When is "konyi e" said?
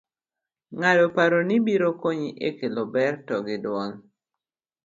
2.01-2.49